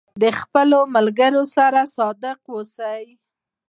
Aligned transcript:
د 0.21 0.23
خپلو 0.39 0.79
ملګرو 0.95 1.43
سره 1.55 1.79
صادق 1.97 2.39
اوسئ. 2.53 3.03